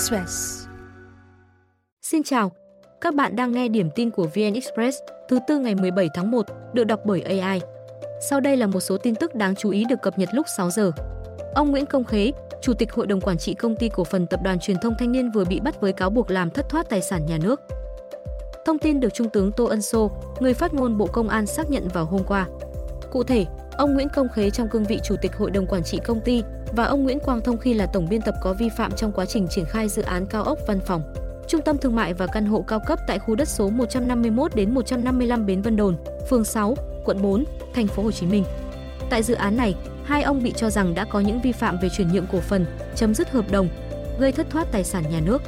Express. 0.00 0.66
Xin 2.02 2.22
chào, 2.22 2.52
các 3.00 3.14
bạn 3.14 3.36
đang 3.36 3.52
nghe 3.52 3.68
điểm 3.68 3.90
tin 3.94 4.10
của 4.10 4.26
VN 4.34 4.54
Express 4.54 4.98
thứ 5.28 5.38
tư 5.48 5.58
ngày 5.58 5.74
17 5.74 6.08
tháng 6.14 6.30
1 6.30 6.46
được 6.72 6.84
đọc 6.84 7.00
bởi 7.04 7.22
AI. 7.22 7.60
Sau 8.30 8.40
đây 8.40 8.56
là 8.56 8.66
một 8.66 8.80
số 8.80 8.98
tin 8.98 9.14
tức 9.14 9.34
đáng 9.34 9.54
chú 9.54 9.70
ý 9.70 9.84
được 9.84 10.02
cập 10.02 10.18
nhật 10.18 10.28
lúc 10.32 10.46
6 10.56 10.70
giờ. 10.70 10.92
Ông 11.54 11.70
Nguyễn 11.70 11.86
Công 11.86 12.04
Khế, 12.04 12.32
Chủ 12.62 12.74
tịch 12.74 12.92
Hội 12.92 13.06
đồng 13.06 13.20
Quản 13.20 13.38
trị 13.38 13.54
Công 13.54 13.76
ty 13.76 13.88
Cổ 13.88 14.04
phần 14.04 14.26
Tập 14.26 14.40
đoàn 14.44 14.58
Truyền 14.58 14.76
thông 14.82 14.94
Thanh 14.98 15.12
niên 15.12 15.30
vừa 15.30 15.44
bị 15.44 15.60
bắt 15.60 15.80
với 15.80 15.92
cáo 15.92 16.10
buộc 16.10 16.30
làm 16.30 16.50
thất 16.50 16.68
thoát 16.68 16.88
tài 16.90 17.02
sản 17.02 17.26
nhà 17.26 17.38
nước. 17.42 17.60
Thông 18.66 18.78
tin 18.78 19.00
được 19.00 19.14
Trung 19.14 19.30
tướng 19.30 19.52
Tô 19.52 19.64
Ân 19.64 19.82
Sô, 19.82 20.10
người 20.40 20.54
phát 20.54 20.74
ngôn 20.74 20.98
Bộ 20.98 21.06
Công 21.06 21.28
an 21.28 21.46
xác 21.46 21.70
nhận 21.70 21.88
vào 21.88 22.04
hôm 22.04 22.24
qua. 22.24 22.46
Cụ 23.10 23.22
thể, 23.22 23.46
ông 23.80 23.94
Nguyễn 23.94 24.08
Công 24.08 24.28
Khế 24.28 24.50
trong 24.50 24.68
cương 24.68 24.84
vị 24.84 25.00
Chủ 25.04 25.16
tịch 25.22 25.36
Hội 25.36 25.50
đồng 25.50 25.66
Quản 25.66 25.82
trị 25.82 25.98
Công 26.04 26.20
ty 26.20 26.42
và 26.72 26.84
ông 26.84 27.02
Nguyễn 27.02 27.20
Quang 27.20 27.40
Thông 27.40 27.58
khi 27.58 27.74
là 27.74 27.86
tổng 27.86 28.08
biên 28.10 28.22
tập 28.22 28.34
có 28.42 28.52
vi 28.52 28.68
phạm 28.68 28.92
trong 28.92 29.12
quá 29.12 29.26
trình 29.26 29.48
triển 29.50 29.64
khai 29.64 29.88
dự 29.88 30.02
án 30.02 30.26
cao 30.26 30.44
ốc 30.44 30.58
văn 30.66 30.80
phòng, 30.80 31.02
trung 31.48 31.62
tâm 31.62 31.78
thương 31.78 31.96
mại 31.96 32.14
và 32.14 32.26
căn 32.26 32.46
hộ 32.46 32.64
cao 32.68 32.80
cấp 32.86 32.98
tại 33.06 33.18
khu 33.18 33.34
đất 33.34 33.48
số 33.48 33.70
151 33.70 34.54
đến 34.54 34.74
155 34.74 35.46
Bến 35.46 35.62
Vân 35.62 35.76
Đồn, 35.76 35.96
phường 36.30 36.44
6, 36.44 36.76
quận 37.04 37.22
4, 37.22 37.44
thành 37.74 37.86
phố 37.86 38.02
Hồ 38.02 38.10
Chí 38.10 38.26
Minh. 38.26 38.44
Tại 39.10 39.22
dự 39.22 39.34
án 39.34 39.56
này, 39.56 39.74
hai 40.04 40.22
ông 40.22 40.42
bị 40.42 40.52
cho 40.56 40.70
rằng 40.70 40.94
đã 40.94 41.04
có 41.04 41.20
những 41.20 41.40
vi 41.40 41.52
phạm 41.52 41.78
về 41.82 41.88
chuyển 41.88 42.12
nhượng 42.12 42.26
cổ 42.32 42.40
phần, 42.40 42.66
chấm 42.94 43.14
dứt 43.14 43.30
hợp 43.30 43.50
đồng, 43.50 43.68
gây 44.18 44.32
thất 44.32 44.46
thoát 44.50 44.72
tài 44.72 44.84
sản 44.84 45.04
nhà 45.10 45.20
nước. 45.20 45.42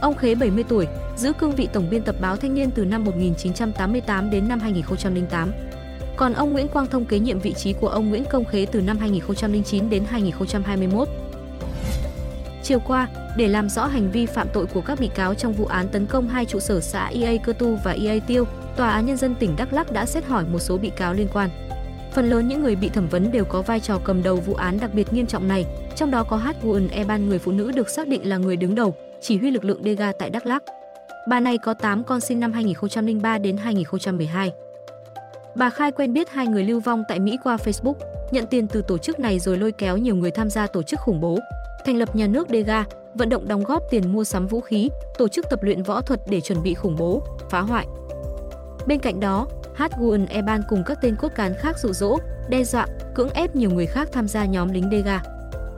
Ông 0.00 0.14
Khế 0.14 0.34
70 0.34 0.64
tuổi, 0.68 0.86
giữ 1.16 1.32
cương 1.32 1.54
vị 1.54 1.68
tổng 1.72 1.90
biên 1.90 2.02
tập 2.02 2.16
báo 2.20 2.36
Thanh 2.36 2.54
niên 2.54 2.70
từ 2.70 2.84
năm 2.84 3.04
1988 3.04 4.30
đến 4.30 4.48
năm 4.48 4.60
2008. 4.60 5.52
Còn 6.16 6.32
ông 6.32 6.52
Nguyễn 6.52 6.68
Quang 6.68 6.86
Thông 6.86 7.04
kế 7.04 7.18
nhiệm 7.18 7.38
vị 7.38 7.52
trí 7.52 7.72
của 7.72 7.88
ông 7.88 8.08
Nguyễn 8.08 8.24
Công 8.24 8.44
Khế 8.44 8.66
từ 8.66 8.80
năm 8.80 8.98
2009 8.98 9.90
đến 9.90 10.04
2021. 10.08 11.08
Chiều 12.62 12.78
qua, 12.86 13.08
để 13.36 13.48
làm 13.48 13.68
rõ 13.68 13.86
hành 13.86 14.10
vi 14.10 14.26
phạm 14.26 14.48
tội 14.52 14.66
của 14.66 14.80
các 14.80 15.00
bị 15.00 15.08
cáo 15.14 15.34
trong 15.34 15.52
vụ 15.52 15.66
án 15.66 15.88
tấn 15.88 16.06
công 16.06 16.28
hai 16.28 16.44
trụ 16.44 16.60
sở 16.60 16.80
xã 16.80 17.06
EA 17.06 17.36
Cơ 17.44 17.52
Tu 17.52 17.76
và 17.84 17.92
EA 17.92 18.18
Tiêu, 18.26 18.44
Tòa 18.76 18.90
án 18.90 19.06
Nhân 19.06 19.16
dân 19.16 19.34
tỉnh 19.34 19.56
Đắk 19.56 19.72
Lắk 19.72 19.92
đã 19.92 20.06
xét 20.06 20.24
hỏi 20.24 20.44
một 20.52 20.58
số 20.58 20.78
bị 20.78 20.90
cáo 20.96 21.14
liên 21.14 21.28
quan. 21.32 21.50
Phần 22.12 22.30
lớn 22.30 22.48
những 22.48 22.62
người 22.62 22.76
bị 22.76 22.88
thẩm 22.88 23.08
vấn 23.08 23.32
đều 23.32 23.44
có 23.44 23.62
vai 23.62 23.80
trò 23.80 23.98
cầm 24.04 24.22
đầu 24.22 24.36
vụ 24.36 24.54
án 24.54 24.78
đặc 24.80 24.94
biệt 24.94 25.12
nghiêm 25.12 25.26
trọng 25.26 25.48
này, 25.48 25.66
trong 25.96 26.10
đó 26.10 26.24
có 26.24 26.36
Hát 26.36 26.64
Nguyen 26.64 26.88
Eban 26.88 27.28
người 27.28 27.38
phụ 27.38 27.52
nữ 27.52 27.72
được 27.72 27.90
xác 27.90 28.08
định 28.08 28.28
là 28.28 28.36
người 28.36 28.56
đứng 28.56 28.74
đầu, 28.74 28.94
chỉ 29.20 29.38
huy 29.38 29.50
lực 29.50 29.64
lượng 29.64 29.82
Dega 29.84 30.12
tại 30.18 30.30
Đắk 30.30 30.46
Lắk. 30.46 30.62
Bà 31.28 31.40
này 31.40 31.58
có 31.58 31.74
8 31.74 32.04
con 32.04 32.20
sinh 32.20 32.40
năm 32.40 32.52
2003 32.52 33.38
đến 33.38 33.56
2012. 33.56 34.52
Bà 35.56 35.70
khai 35.70 35.92
quen 35.92 36.12
biết 36.12 36.30
hai 36.30 36.46
người 36.46 36.64
lưu 36.64 36.80
vong 36.80 37.02
tại 37.08 37.20
Mỹ 37.20 37.38
qua 37.44 37.56
Facebook, 37.56 37.94
nhận 38.30 38.46
tiền 38.46 38.66
từ 38.66 38.82
tổ 38.82 38.98
chức 38.98 39.20
này 39.20 39.38
rồi 39.38 39.58
lôi 39.58 39.72
kéo 39.72 39.96
nhiều 39.96 40.16
người 40.16 40.30
tham 40.30 40.50
gia 40.50 40.66
tổ 40.66 40.82
chức 40.82 41.00
khủng 41.00 41.20
bố, 41.20 41.38
thành 41.84 41.96
lập 41.96 42.16
nhà 42.16 42.26
nước 42.26 42.48
Dega, 42.48 42.84
vận 43.14 43.28
động 43.28 43.48
đóng 43.48 43.64
góp 43.64 43.82
tiền 43.90 44.12
mua 44.12 44.24
sắm 44.24 44.46
vũ 44.46 44.60
khí, 44.60 44.90
tổ 45.18 45.28
chức 45.28 45.46
tập 45.50 45.62
luyện 45.62 45.82
võ 45.82 46.00
thuật 46.00 46.20
để 46.28 46.40
chuẩn 46.40 46.62
bị 46.62 46.74
khủng 46.74 46.96
bố, 46.98 47.22
phá 47.50 47.60
hoại. 47.60 47.86
Bên 48.86 48.98
cạnh 48.98 49.20
đó, 49.20 49.46
Hatgun 49.74 50.26
Eban 50.26 50.62
cùng 50.68 50.82
các 50.86 50.98
tên 51.02 51.16
cốt 51.16 51.28
cán 51.34 51.54
khác 51.58 51.78
dụ 51.78 51.92
dỗ, 51.92 52.18
đe 52.48 52.64
dọa, 52.64 52.86
cưỡng 53.14 53.30
ép 53.30 53.56
nhiều 53.56 53.70
người 53.70 53.86
khác 53.86 54.08
tham 54.12 54.28
gia 54.28 54.44
nhóm 54.44 54.72
lính 54.72 54.90
Dega. 54.90 55.22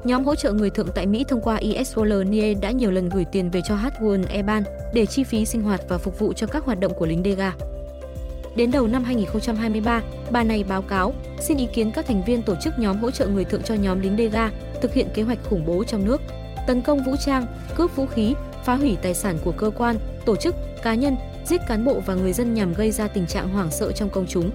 Nhóm 0.05 0.25
hỗ 0.25 0.35
trợ 0.35 0.53
người 0.53 0.71
thượng 0.71 0.89
tại 0.95 1.07
Mỹ 1.07 1.25
thông 1.29 1.41
qua 1.41 1.57
ISOLNIE 1.57 2.55
đã 2.55 2.71
nhiều 2.71 2.91
lần 2.91 3.09
gửi 3.09 3.25
tiền 3.33 3.51
về 3.51 3.61
cho 3.69 3.75
Hatgun 3.75 4.23
Eban 4.23 4.63
để 4.95 5.07
chi 5.07 5.25
phí 5.25 5.45
sinh 5.45 5.63
hoạt 5.63 5.81
và 5.89 5.99
phục 5.99 6.19
vụ 6.19 6.33
cho 6.33 6.47
các 6.47 6.65
hoạt 6.65 6.81
động 6.81 6.93
của 6.95 7.07
lính 7.07 7.23
Dega. 7.25 7.53
Đến 8.57 8.71
đầu 8.71 8.87
năm 8.87 9.05
2023, 9.05 10.03
bà 10.31 10.45
này 10.45 10.65
báo 10.69 10.83
cáo 10.83 11.15
xin 11.41 11.57
ý 11.57 11.67
kiến 11.75 11.91
các 11.93 12.07
thành 12.07 12.25
viên 12.25 12.43
tổ 12.43 12.55
chức 12.63 12.79
nhóm 12.79 12.99
hỗ 12.99 13.11
trợ 13.11 13.27
người 13.27 13.45
thượng 13.45 13.63
cho 13.63 13.75
nhóm 13.75 14.01
lính 14.01 14.17
Dega 14.17 14.51
thực 14.83 14.95
hiện 14.95 15.09
kế 15.15 15.23
hoạch 15.23 15.39
khủng 15.51 15.67
bố 15.67 15.85
trong 15.85 16.05
nước, 16.05 16.21
tấn 16.67 16.83
công 16.83 17.05
vũ 17.05 17.17
trang, 17.25 17.47
cướp 17.77 17.97
vũ 17.97 18.07
khí, 18.07 18.35
phá 18.65 18.75
hủy 18.75 18.97
tài 19.03 19.15
sản 19.15 19.39
của 19.45 19.53
cơ 19.53 19.71
quan, 19.77 19.97
tổ 20.25 20.37
chức, 20.37 20.55
cá 20.83 20.95
nhân, 20.95 21.17
giết 21.47 21.61
cán 21.69 21.85
bộ 21.85 22.01
và 22.07 22.15
người 22.15 22.33
dân 22.33 22.55
nhằm 22.55 22.75
gây 22.75 22.91
ra 22.91 23.09
tình 23.09 23.27
trạng 23.27 23.49
hoảng 23.49 23.71
sợ 23.71 23.93
trong 23.93 24.11
công 24.11 24.27
chúng. 24.29 24.51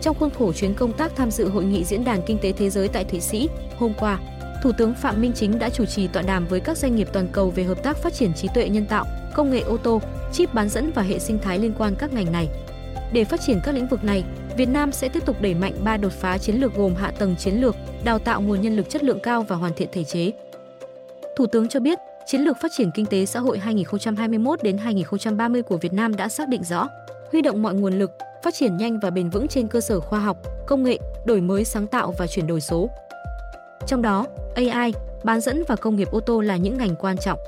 Trong 0.00 0.16
khuôn 0.18 0.30
khổ 0.30 0.52
chuyến 0.52 0.74
công 0.74 0.92
tác 0.92 1.12
tham 1.16 1.30
dự 1.30 1.48
hội 1.48 1.64
nghị 1.64 1.84
diễn 1.84 2.04
đàn 2.04 2.22
kinh 2.26 2.38
tế 2.38 2.52
thế 2.52 2.70
giới 2.70 2.88
tại 2.88 3.04
Thụy 3.04 3.20
Sĩ, 3.20 3.48
hôm 3.78 3.92
qua, 3.98 4.18
Thủ 4.62 4.72
tướng 4.78 4.94
Phạm 4.94 5.20
Minh 5.20 5.32
Chính 5.34 5.58
đã 5.58 5.70
chủ 5.70 5.84
trì 5.84 6.08
tọa 6.08 6.22
đàm 6.22 6.46
với 6.46 6.60
các 6.60 6.78
doanh 6.78 6.96
nghiệp 6.96 7.08
toàn 7.12 7.28
cầu 7.32 7.50
về 7.50 7.64
hợp 7.64 7.82
tác 7.82 7.96
phát 7.96 8.14
triển 8.14 8.34
trí 8.34 8.48
tuệ 8.54 8.68
nhân 8.68 8.86
tạo, 8.86 9.06
công 9.34 9.50
nghệ 9.50 9.60
ô 9.60 9.76
tô, 9.76 10.00
chip 10.32 10.54
bán 10.54 10.68
dẫn 10.68 10.92
và 10.94 11.02
hệ 11.02 11.18
sinh 11.18 11.38
thái 11.38 11.58
liên 11.58 11.72
quan 11.78 11.94
các 11.98 12.12
ngành 12.12 12.32
này. 12.32 12.48
Để 13.12 13.24
phát 13.24 13.40
triển 13.40 13.60
các 13.64 13.74
lĩnh 13.74 13.88
vực 13.88 14.04
này, 14.04 14.24
Việt 14.56 14.68
Nam 14.68 14.92
sẽ 14.92 15.08
tiếp 15.08 15.26
tục 15.26 15.36
đẩy 15.40 15.54
mạnh 15.54 15.74
ba 15.84 15.96
đột 15.96 16.12
phá 16.12 16.38
chiến 16.38 16.56
lược 16.56 16.74
gồm 16.74 16.94
hạ 16.94 17.12
tầng 17.18 17.36
chiến 17.36 17.54
lược, 17.54 17.76
đào 18.04 18.18
tạo 18.18 18.40
nguồn 18.40 18.60
nhân 18.60 18.76
lực 18.76 18.90
chất 18.90 19.04
lượng 19.04 19.20
cao 19.22 19.42
và 19.42 19.56
hoàn 19.56 19.74
thiện 19.74 19.88
thể 19.92 20.04
chế. 20.04 20.32
Thủ 21.36 21.46
tướng 21.46 21.68
cho 21.68 21.80
biết, 21.80 21.98
chiến 22.26 22.40
lược 22.40 22.56
phát 22.62 22.72
triển 22.76 22.90
kinh 22.94 23.06
tế 23.06 23.26
xã 23.26 23.40
hội 23.40 23.58
2021 23.58 24.62
đến 24.62 24.78
2030 24.78 25.62
của 25.62 25.76
Việt 25.76 25.92
Nam 25.92 26.16
đã 26.16 26.28
xác 26.28 26.48
định 26.48 26.64
rõ, 26.64 26.88
huy 27.32 27.42
động 27.42 27.62
mọi 27.62 27.74
nguồn 27.74 27.98
lực, 27.98 28.10
phát 28.42 28.54
triển 28.54 28.76
nhanh 28.76 29.00
và 29.00 29.10
bền 29.10 29.30
vững 29.30 29.48
trên 29.48 29.68
cơ 29.68 29.80
sở 29.80 30.00
khoa 30.00 30.18
học, 30.18 30.36
công 30.66 30.82
nghệ, 30.82 30.98
đổi 31.24 31.40
mới 31.40 31.64
sáng 31.64 31.86
tạo 31.86 32.14
và 32.18 32.26
chuyển 32.26 32.46
đổi 32.46 32.60
số. 32.60 32.90
Trong 33.86 34.02
đó, 34.02 34.26
AI, 34.54 34.92
bán 35.24 35.40
dẫn 35.40 35.62
và 35.68 35.76
công 35.76 35.96
nghiệp 35.96 36.08
ô 36.10 36.20
tô 36.20 36.40
là 36.40 36.56
những 36.56 36.78
ngành 36.78 36.96
quan 36.96 37.16
trọng. 37.16 37.38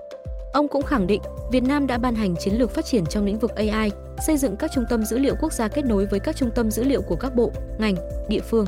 Ông 0.55 0.69
cũng 0.69 0.83
khẳng 0.83 1.07
định, 1.07 1.23
Việt 1.51 1.63
Nam 1.63 1.87
đã 1.87 1.99
ban 1.99 2.15
hành 2.15 2.37
chiến 2.37 2.55
lược 2.55 2.71
phát 2.71 2.85
triển 2.85 3.07
trong 3.07 3.25
lĩnh 3.25 3.39
vực 3.39 3.55
AI, 3.55 3.91
xây 4.27 4.37
dựng 4.37 4.57
các 4.57 4.71
trung 4.75 4.85
tâm 4.91 5.05
dữ 5.05 5.19
liệu 5.19 5.35
quốc 5.41 5.53
gia 5.53 5.69
kết 5.69 5.85
nối 5.85 6.07
với 6.07 6.21
các 6.21 6.37
trung 6.37 6.51
tâm 6.55 6.71
dữ 6.71 6.85
liệu 6.85 7.03
của 7.03 7.17
các 7.17 7.35
bộ, 7.35 7.53
ngành, 7.79 7.95
địa 8.29 8.41
phương. 8.41 8.67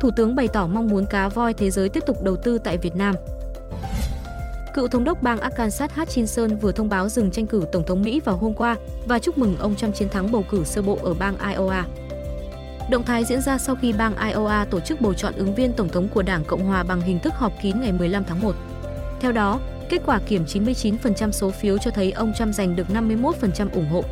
Thủ 0.00 0.10
tướng 0.16 0.34
bày 0.34 0.48
tỏ 0.48 0.66
mong 0.66 0.88
muốn 0.88 1.06
cá 1.06 1.28
voi 1.28 1.54
thế 1.54 1.70
giới 1.70 1.88
tiếp 1.88 2.02
tục 2.06 2.22
đầu 2.22 2.36
tư 2.36 2.58
tại 2.58 2.78
Việt 2.78 2.96
Nam. 2.96 3.14
Cựu 4.74 4.88
thống 4.88 5.04
đốc 5.04 5.22
bang 5.22 5.40
Arkansas 5.40 5.90
Hutchinson 5.90 6.56
vừa 6.56 6.72
thông 6.72 6.88
báo 6.88 7.08
dừng 7.08 7.30
tranh 7.30 7.46
cử 7.46 7.64
tổng 7.72 7.86
thống 7.86 8.02
Mỹ 8.02 8.20
vào 8.20 8.36
hôm 8.36 8.54
qua 8.54 8.76
và 9.06 9.18
chúc 9.18 9.38
mừng 9.38 9.56
ông 9.58 9.76
Trump 9.76 9.94
chiến 9.94 10.08
thắng 10.08 10.32
bầu 10.32 10.44
cử 10.50 10.64
sơ 10.64 10.82
bộ 10.82 10.98
ở 11.02 11.14
bang 11.14 11.36
Iowa. 11.38 11.82
Động 12.90 13.02
thái 13.02 13.24
diễn 13.24 13.40
ra 13.40 13.58
sau 13.58 13.76
khi 13.76 13.92
bang 13.92 14.14
Iowa 14.14 14.66
tổ 14.66 14.80
chức 14.80 15.00
bầu 15.00 15.14
chọn 15.14 15.34
ứng 15.36 15.54
viên 15.54 15.72
tổng 15.72 15.88
thống 15.88 16.08
của 16.08 16.22
Đảng 16.22 16.44
Cộng 16.44 16.64
hòa 16.64 16.82
bằng 16.82 17.00
hình 17.00 17.18
thức 17.18 17.34
họp 17.34 17.52
kín 17.62 17.80
ngày 17.80 17.92
15 17.92 18.24
tháng 18.24 18.40
1. 18.40 18.54
Theo 19.20 19.32
đó, 19.32 19.60
kết 19.92 20.02
quả 20.06 20.20
kiểm 20.26 20.44
99% 20.44 21.30
số 21.30 21.50
phiếu 21.50 21.78
cho 21.78 21.90
thấy 21.90 22.12
ông 22.12 22.32
Trump 22.38 22.54
giành 22.54 22.76
được 22.76 22.86
51% 22.88 23.68
ủng 23.72 23.88
hộ. 23.88 24.04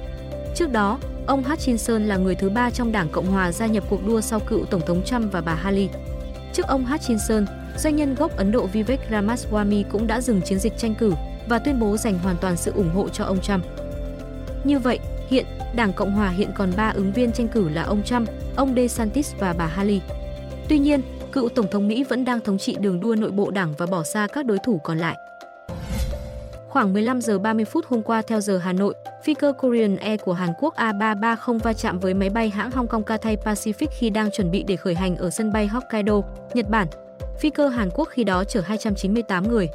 Trước 0.54 0.72
đó, 0.72 0.98
ông 1.26 1.42
Hutchinson 1.42 2.02
là 2.02 2.16
người 2.16 2.34
thứ 2.34 2.50
ba 2.50 2.70
trong 2.70 2.92
Đảng 2.92 3.08
Cộng 3.08 3.26
hòa 3.26 3.52
gia 3.52 3.66
nhập 3.66 3.84
cuộc 3.90 4.06
đua 4.06 4.20
sau 4.20 4.40
cựu 4.40 4.64
Tổng 4.64 4.80
thống 4.86 5.02
Trump 5.04 5.32
và 5.32 5.40
bà 5.40 5.54
Haley. 5.54 5.88
Trước 6.52 6.66
ông 6.66 6.84
Hutchinson, 6.84 7.46
doanh 7.78 7.96
nhân 7.96 8.14
gốc 8.14 8.36
Ấn 8.36 8.52
Độ 8.52 8.66
Vivek 8.66 9.00
Ramaswamy 9.10 9.84
cũng 9.90 10.06
đã 10.06 10.20
dừng 10.20 10.42
chiến 10.42 10.58
dịch 10.58 10.78
tranh 10.78 10.94
cử 10.94 11.12
và 11.48 11.58
tuyên 11.58 11.80
bố 11.80 11.96
dành 11.96 12.18
hoàn 12.18 12.36
toàn 12.40 12.56
sự 12.56 12.72
ủng 12.72 12.90
hộ 12.94 13.08
cho 13.08 13.24
ông 13.24 13.40
Trump. 13.40 13.64
Như 14.64 14.78
vậy, 14.78 14.98
hiện 15.28 15.46
Đảng 15.74 15.92
Cộng 15.92 16.12
hòa 16.12 16.28
hiện 16.28 16.50
còn 16.54 16.72
3 16.76 16.88
ứng 16.88 17.12
viên 17.12 17.32
tranh 17.32 17.48
cử 17.48 17.68
là 17.68 17.82
ông 17.82 18.02
Trump, 18.02 18.28
ông 18.56 18.74
DeSantis 18.74 19.34
và 19.38 19.52
bà 19.52 19.66
Haley. 19.66 20.00
Tuy 20.68 20.78
nhiên, 20.78 21.00
cựu 21.32 21.48
Tổng 21.48 21.66
thống 21.70 21.88
Mỹ 21.88 22.04
vẫn 22.04 22.24
đang 22.24 22.40
thống 22.40 22.58
trị 22.58 22.76
đường 22.80 23.00
đua 23.00 23.14
nội 23.14 23.30
bộ 23.30 23.50
đảng 23.50 23.74
và 23.78 23.86
bỏ 23.86 24.02
xa 24.02 24.26
các 24.32 24.46
đối 24.46 24.58
thủ 24.58 24.80
còn 24.84 24.98
lại. 24.98 25.16
Khoảng 26.70 26.92
15 26.92 27.20
giờ 27.20 27.38
30 27.38 27.64
phút 27.64 27.86
hôm 27.86 28.02
qua 28.02 28.22
theo 28.22 28.40
giờ 28.40 28.58
Hà 28.58 28.72
Nội, 28.72 28.94
phi 29.24 29.34
cơ 29.34 29.52
Korean 29.52 29.96
Air 29.96 30.20
của 30.20 30.32
Hàn 30.32 30.50
Quốc 30.58 30.74
A330 30.76 31.58
va 31.58 31.72
chạm 31.72 31.98
với 31.98 32.14
máy 32.14 32.30
bay 32.30 32.50
hãng 32.50 32.70
Hong 32.70 32.88
Kong 32.88 33.02
Cathay 33.02 33.36
Pacific 33.36 33.86
khi 33.98 34.10
đang 34.10 34.30
chuẩn 34.30 34.50
bị 34.50 34.62
để 34.62 34.76
khởi 34.76 34.94
hành 34.94 35.16
ở 35.16 35.30
sân 35.30 35.52
bay 35.52 35.66
Hokkaido, 35.66 36.20
Nhật 36.54 36.70
Bản. 36.70 36.88
Phi 37.40 37.50
cơ 37.50 37.68
Hàn 37.68 37.90
Quốc 37.94 38.08
khi 38.10 38.24
đó 38.24 38.44
chở 38.44 38.60
298 38.60 39.48
người. 39.48 39.68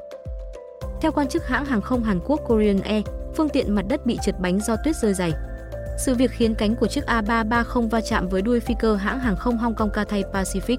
Theo 1.01 1.11
quan 1.11 1.28
chức 1.28 1.47
hãng 1.47 1.66
hàng 1.66 1.81
không 1.81 2.03
Hàn 2.03 2.19
Quốc 2.25 2.41
Korean 2.47 2.81
Air, 2.81 3.03
phương 3.35 3.50
tiện 3.50 3.75
mặt 3.75 3.85
đất 3.89 4.06
bị 4.06 4.17
trượt 4.23 4.35
bánh 4.39 4.59
do 4.59 4.75
tuyết 4.83 4.95
rơi 4.95 5.13
dày. 5.13 5.31
Sự 5.97 6.16
việc 6.16 6.31
khiến 6.31 6.56
cánh 6.56 6.75
của 6.75 6.88
chiếc 6.88 7.06
A330 7.06 7.89
va 7.89 8.01
chạm 8.01 8.27
với 8.27 8.41
đuôi 8.41 8.59
phi 8.59 8.75
cơ 8.79 8.95
hãng 8.95 9.19
hàng 9.19 9.35
không 9.35 9.57
Hong 9.57 9.75
Kong 9.75 9.89
Cathay 9.89 10.23
Pacific. 10.33 10.77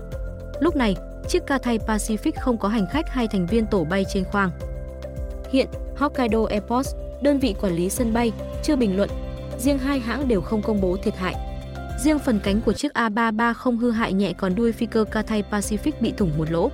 Lúc 0.60 0.76
này, 0.76 0.96
chiếc 1.28 1.46
Cathay 1.46 1.78
Pacific 1.78 2.32
không 2.40 2.58
có 2.58 2.68
hành 2.68 2.86
khách 2.90 3.08
hay 3.10 3.28
thành 3.28 3.46
viên 3.46 3.66
tổ 3.66 3.84
bay 3.84 4.04
trên 4.08 4.24
khoang. 4.24 4.50
Hiện, 5.50 5.68
Hokkaido 5.96 6.44
Airports, 6.44 6.94
đơn 7.22 7.38
vị 7.38 7.54
quản 7.60 7.76
lý 7.76 7.90
sân 7.90 8.14
bay, 8.14 8.32
chưa 8.62 8.76
bình 8.76 8.96
luận. 8.96 9.10
Riêng 9.58 9.78
hai 9.78 9.98
hãng 9.98 10.28
đều 10.28 10.40
không 10.40 10.62
công 10.62 10.80
bố 10.80 10.96
thiệt 10.96 11.16
hại. 11.16 11.34
Riêng 12.04 12.18
phần 12.18 12.40
cánh 12.44 12.60
của 12.60 12.72
chiếc 12.72 12.92
A330 12.92 13.78
hư 13.78 13.90
hại 13.90 14.12
nhẹ 14.12 14.32
còn 14.38 14.54
đuôi 14.54 14.72
phi 14.72 14.86
cơ 14.86 15.04
Cathay 15.04 15.44
Pacific 15.50 15.92
bị 16.00 16.12
thủng 16.16 16.30
một 16.38 16.50
lỗ. 16.50 16.70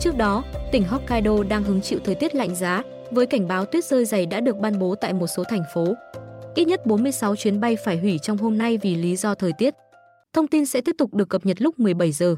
Trước 0.00 0.16
đó, 0.16 0.44
tỉnh 0.72 0.84
Hokkaido 0.84 1.42
đang 1.48 1.64
hứng 1.64 1.80
chịu 1.80 1.98
thời 2.04 2.14
tiết 2.14 2.34
lạnh 2.34 2.54
giá, 2.54 2.82
với 3.10 3.26
cảnh 3.26 3.48
báo 3.48 3.64
tuyết 3.64 3.84
rơi 3.84 4.04
dày 4.04 4.26
đã 4.26 4.40
được 4.40 4.56
ban 4.56 4.78
bố 4.78 4.94
tại 4.94 5.12
một 5.12 5.26
số 5.26 5.44
thành 5.44 5.62
phố. 5.74 5.94
Ít 6.54 6.64
nhất 6.64 6.86
46 6.86 7.36
chuyến 7.36 7.60
bay 7.60 7.76
phải 7.84 7.98
hủy 7.98 8.18
trong 8.18 8.38
hôm 8.38 8.58
nay 8.58 8.78
vì 8.82 8.94
lý 8.94 9.16
do 9.16 9.34
thời 9.34 9.52
tiết. 9.58 9.74
Thông 10.32 10.48
tin 10.48 10.66
sẽ 10.66 10.80
tiếp 10.80 10.94
tục 10.98 11.14
được 11.14 11.28
cập 11.28 11.46
nhật 11.46 11.62
lúc 11.62 11.78
17 11.78 12.12
giờ. 12.12 12.36